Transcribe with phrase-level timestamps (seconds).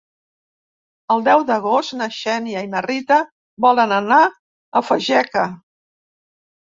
[1.15, 3.21] El deu d'agost na Xènia i na Rita
[3.67, 5.45] volen anar a Fageca.